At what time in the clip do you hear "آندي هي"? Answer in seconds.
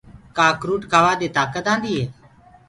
1.73-2.05